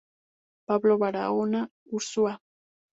Pablo 0.67 0.93
Baraona 1.01 1.59
Urzúa. 1.95 2.33